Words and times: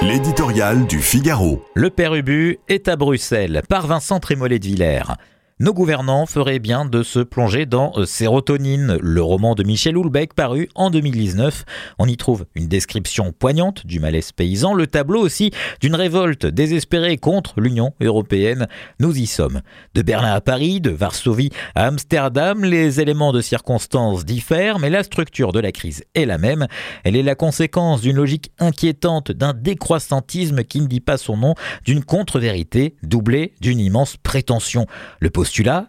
L'éditorial 0.00 0.86
du 0.86 1.00
Figaro. 1.00 1.60
Le 1.74 1.90
Père 1.90 2.14
Ubu 2.14 2.60
est 2.68 2.86
à 2.86 2.94
Bruxelles 2.94 3.62
par 3.68 3.88
Vincent 3.88 4.20
Trémollet 4.20 4.60
de 4.60 4.64
Villers. 4.64 5.02
Nos 5.60 5.74
gouvernants 5.74 6.26
feraient 6.26 6.60
bien 6.60 6.84
de 6.84 7.02
se 7.02 7.18
plonger 7.18 7.66
dans 7.66 7.92
euh, 7.96 8.06
Sérotonine, 8.06 8.96
le 9.02 9.22
roman 9.24 9.56
de 9.56 9.64
Michel 9.64 9.96
Houellebecq 9.96 10.34
paru 10.34 10.68
en 10.76 10.88
2019. 10.88 11.64
On 11.98 12.06
y 12.06 12.16
trouve 12.16 12.46
une 12.54 12.68
description 12.68 13.32
poignante 13.36 13.84
du 13.84 13.98
malaise 13.98 14.30
paysan, 14.30 14.72
le 14.72 14.86
tableau 14.86 15.20
aussi 15.20 15.50
d'une 15.80 15.96
révolte 15.96 16.46
désespérée 16.46 17.16
contre 17.16 17.60
l'Union 17.60 17.92
européenne. 18.00 18.68
Nous 19.00 19.18
y 19.18 19.26
sommes. 19.26 19.62
De 19.94 20.02
Berlin 20.02 20.32
à 20.32 20.40
Paris, 20.40 20.80
de 20.80 20.90
Varsovie 20.90 21.50
à 21.74 21.86
Amsterdam, 21.86 22.64
les 22.64 23.00
éléments 23.00 23.32
de 23.32 23.40
circonstance 23.40 24.24
diffèrent, 24.24 24.78
mais 24.78 24.90
la 24.90 25.02
structure 25.02 25.50
de 25.50 25.58
la 25.58 25.72
crise 25.72 26.04
est 26.14 26.24
la 26.26 26.38
même. 26.38 26.68
Elle 27.02 27.16
est 27.16 27.24
la 27.24 27.34
conséquence 27.34 28.00
d'une 28.00 28.14
logique 28.14 28.52
inquiétante, 28.60 29.32
d'un 29.32 29.54
décroissantisme 29.54 30.62
qui 30.62 30.80
ne 30.80 30.86
dit 30.86 31.00
pas 31.00 31.16
son 31.16 31.36
nom, 31.36 31.56
d'une 31.84 32.04
contre-vérité 32.04 32.94
doublée 33.02 33.54
d'une 33.60 33.80
immense 33.80 34.16
prétention. 34.18 34.86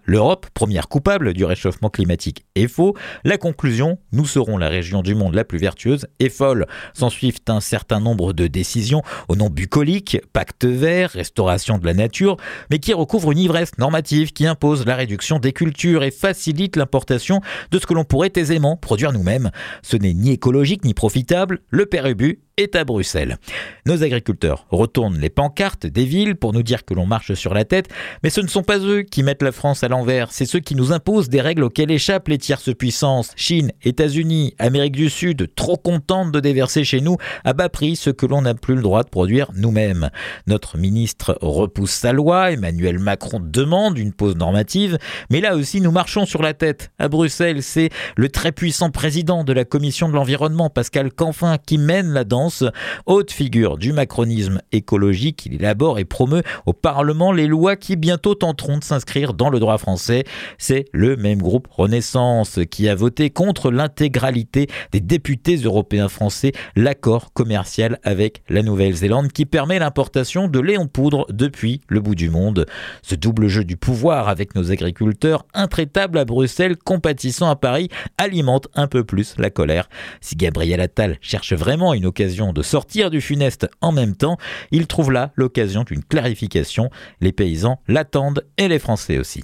l'Europe, 0.06 0.48
première 0.54 0.88
coupable 0.88 1.34
du 1.34 1.46
réchauffement 1.46 1.90
climatique, 1.90 2.46
faux. 2.68 2.96
La 3.24 3.38
conclusion, 3.38 4.00
nous 4.12 4.26
serons 4.26 4.58
la 4.58 4.70
région 4.70 5.02
du 5.02 5.16
monde 5.16 5.36
la 5.36 5.44
plus 5.44 5.58
vertueuse, 5.58 6.08
est 6.20 6.30
folle. 6.30 6.68
S'en 6.94 7.10
suivent 7.10 7.40
un 7.48 7.62
certain 7.62 8.00
nombre 8.00 8.34
de 8.34 8.48
décisions 8.48 9.02
au 9.28 9.36
nom 9.36 9.50
bucolique, 9.50 10.18
pacte 10.34 10.66
vert, 10.66 11.12
restauration 11.12 11.78
de 11.78 11.86
la 11.86 11.94
nature, 11.94 12.38
mais 12.70 12.80
qui 12.80 12.94
recouvrent 12.94 13.32
une 13.32 13.40
ivresse 13.40 13.78
normative 13.78 14.34
qui 14.34 14.46
impose 14.46 14.86
la 14.86 14.96
réduction 14.96 15.40
des 15.40 15.54
cultures 15.54 16.04
et 16.04 16.12
facilite 16.12 16.76
l'importation 16.76 17.42
de 17.72 17.80
ce 17.80 17.86
que 17.86 17.94
l'on 17.94 18.04
pourrait 18.04 18.34
aisément 18.36 18.78
produire 18.78 19.12
nous-mêmes. 19.12 19.52
Ce 19.82 19.98
n'est 19.98 20.14
ni 20.14 20.32
écologique 20.32 20.84
ni 20.86 20.94
profitable. 20.94 21.60
Le 21.70 21.86
père 21.86 22.06
Ubu 22.08 22.42
est 22.60 22.76
à 22.76 22.84
Bruxelles. 22.84 23.38
Nos 23.86 24.04
agriculteurs 24.04 24.66
retournent 24.70 25.18
les 25.18 25.30
pancartes 25.30 25.88
des 25.88 26.06
villes 26.06 26.36
pour 26.36 26.54
nous 26.54 26.64
dire 26.64 26.86
que 26.86 26.94
l'on 26.94 27.06
marche 27.06 27.34
sur 27.34 27.54
la 27.54 27.64
tête, 27.64 27.88
mais 28.22 28.30
ce 28.30 28.42
ne 28.42 28.48
sont 28.48 28.64
pas 28.64 28.80
eux 28.80 29.04
qui 29.04 29.24
mettent 29.24 29.42
la 29.42 29.52
France 29.52 29.84
à 29.84 29.88
l'envers, 29.88 30.32
c'est 30.32 30.46
ceux 30.46 30.60
qui 30.60 30.76
nous 30.76 30.92
imposent 30.92 31.30
des 31.30 31.42
règles 31.42 31.64
auxquelles 31.64 31.92
échappent 31.92 32.28
les 32.28 32.38
tierces 32.50 32.74
puissances. 32.74 33.30
Chine, 33.36 33.74
États-Unis, 33.84 34.56
Amérique 34.58 34.96
du 34.96 35.12
Sud, 35.12 35.54
trop 35.54 35.78
contentes 35.78 36.32
de 36.32 36.40
déverser 36.40 36.84
chez 36.84 37.00
nous 37.00 37.18
à 37.44 37.54
bas 37.54 37.70
prix 37.70 37.96
ce 37.96 38.10
que 38.10 38.26
l'on 38.26 38.42
n'a 38.42 38.56
plus 38.56 38.74
le 38.74 38.82
droit 38.82 39.04
de 39.04 39.10
produire 39.10 39.52
nous-mêmes. 39.54 40.10
Notre 40.48 40.80
ministre 40.80 41.38
repousse 41.42 41.92
sa 41.92 42.12
loi, 42.12 42.52
Emmanuel 42.52 42.98
Macron 42.98 43.40
demande 43.40 44.00
une 44.00 44.14
pause 44.14 44.36
normative, 44.36 44.98
mais 45.30 45.42
là 45.42 45.56
aussi 45.56 45.80
nous 45.80 45.92
marchons 45.92 46.26
sur 46.26 46.42
la 46.42 46.56
tête. 46.56 46.90
À 46.98 47.08
Bruxelles, 47.08 47.62
c'est 47.62 47.92
le 48.18 48.30
très 48.30 48.52
puissant 48.52 48.90
président 48.90 49.44
de 49.44 49.54
la 49.54 49.64
commission 49.64 50.10
de 50.10 50.16
l'environnement, 50.16 50.72
Pascal 50.72 51.14
Canfin, 51.14 51.60
qui 51.64 51.78
mène 51.78 52.14
la 52.14 52.24
danse 52.24 52.64
haute 53.06 53.32
figure 53.32 53.78
du 53.78 53.94
macronisme 53.94 54.60
écologique, 54.72 55.46
il 55.46 55.54
élabore 55.54 56.00
et 56.00 56.06
promeut 56.06 56.42
au 56.66 56.74
Parlement 56.74 57.32
les 57.32 57.46
lois 57.46 57.76
qui 57.76 57.96
bientôt 57.96 58.34
tenteront 58.34 58.80
de 58.80 58.84
s'inscrire 58.84 59.36
dans 59.36 59.52
le 59.52 59.60
droit 59.60 59.78
français. 59.78 60.24
C'est 60.58 60.86
le 60.94 61.16
même 61.16 61.44
groupe 61.44 61.68
Renaissance 61.70 62.39
qui 62.44 62.88
a 62.88 62.96
voté 62.96 63.30
contre 63.30 63.72
l'intégralité 63.72 64.68
des 64.92 65.02
députés 65.02 65.58
européens 65.58 66.10
français 66.10 66.52
l'accord 66.76 67.34
commercial 67.34 68.00
avec 68.04 68.42
la 68.50 68.62
Nouvelle-Zélande 68.62 69.32
qui 69.32 69.46
permet 69.46 69.80
l'importation 69.80 70.48
de 70.48 70.60
lait 70.60 70.78
en 70.78 70.88
poudre 70.88 71.26
depuis 71.30 71.82
le 71.88 72.00
bout 72.00 72.16
du 72.16 72.30
monde. 72.30 72.66
Ce 73.02 73.16
double 73.16 73.48
jeu 73.48 73.64
du 73.64 73.78
pouvoir 73.78 74.30
avec 74.30 74.56
nos 74.56 74.72
agriculteurs, 74.72 75.46
intraitables 75.54 76.18
à 76.18 76.26
Bruxelles, 76.26 76.78
compatissant 76.78 77.50
à 77.50 77.56
Paris, 77.56 77.90
alimente 78.18 78.68
un 78.76 78.88
peu 78.88 79.04
plus 79.04 79.36
la 79.38 79.50
colère. 79.50 79.90
Si 80.22 80.36
Gabriel 80.36 80.82
Attal 80.82 81.18
cherche 81.22 81.54
vraiment 81.54 81.94
une 81.94 82.06
occasion 82.06 82.54
de 82.54 82.62
sortir 82.62 83.10
du 83.10 83.22
funeste 83.22 83.70
en 83.82 83.92
même 83.92 84.16
temps, 84.16 84.38
il 84.72 84.88
trouve 84.88 85.12
là 85.12 85.32
l'occasion 85.36 85.84
d'une 85.84 86.04
clarification. 86.04 86.90
Les 87.22 87.32
paysans 87.32 87.82
l'attendent 87.88 88.46
et 88.58 88.68
les 88.68 88.80
Français 88.80 89.18
aussi. 89.18 89.44